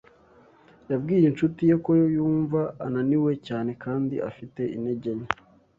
[0.91, 5.29] Yabwiye inshuti ye ko yumva ananiwe cyane kandi afite intege nke.